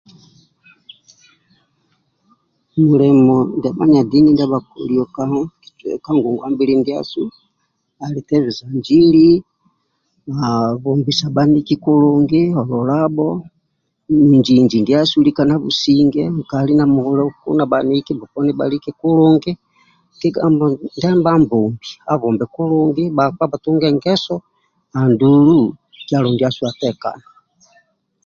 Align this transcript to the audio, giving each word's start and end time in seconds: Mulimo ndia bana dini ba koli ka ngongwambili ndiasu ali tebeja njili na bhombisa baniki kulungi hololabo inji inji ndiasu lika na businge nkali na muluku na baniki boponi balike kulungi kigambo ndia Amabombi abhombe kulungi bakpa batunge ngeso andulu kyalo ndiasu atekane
Mulimo 2.89 3.35
ndia 3.57 3.73
bana 3.77 3.99
dini 4.11 4.31
ba 4.51 4.59
koli 4.69 4.95
ka 6.05 6.11
ngongwambili 6.17 6.73
ndiasu 6.81 7.21
ali 8.03 8.21
tebeja 8.29 8.65
njili 8.77 9.27
na 10.37 10.47
bhombisa 10.81 11.25
baniki 11.35 11.75
kulungi 11.83 12.41
hololabo 12.55 13.27
inji 14.31 14.53
inji 14.59 14.77
ndiasu 14.81 15.15
lika 15.25 15.43
na 15.47 15.55
businge 15.63 16.23
nkali 16.37 16.73
na 16.77 16.85
muluku 16.93 17.49
na 17.57 17.65
baniki 17.71 18.11
boponi 18.19 18.51
balike 18.59 18.91
kulungi 18.99 19.51
kigambo 20.19 20.65
ndia 20.97 21.09
Amabombi 21.17 21.87
abhombe 22.13 22.45
kulungi 22.55 23.03
bakpa 23.17 23.43
batunge 23.51 23.87
ngeso 23.97 24.35
andulu 24.99 25.57
kyalo 26.07 26.27
ndiasu 26.31 26.61
atekane 26.69 27.25